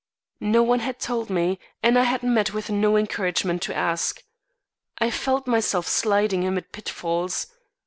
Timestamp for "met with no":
2.23-2.97